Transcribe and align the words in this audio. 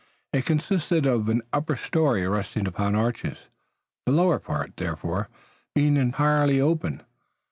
It 0.33 0.47
consisted 0.47 1.05
of 1.05 1.29
an 1.29 1.43
upper 1.53 1.75
story 1.75 2.27
resting 2.27 2.67
upon 2.67 2.95
arches, 2.95 3.49
the 4.07 4.11
lower 4.11 4.39
part, 4.39 4.75
therefore, 4.77 5.29
being 5.75 5.95
entirely 5.95 6.59
open. 6.59 7.03